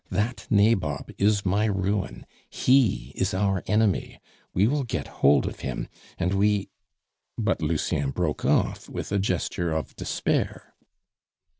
[0.09, 4.19] That nabob is my ruin; he is our enemy;
[4.51, 6.69] we will get hold of him, and we"
[7.37, 10.73] But Lucien broke off with a gesture of despair.